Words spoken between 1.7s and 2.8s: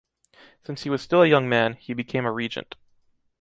he became a regent.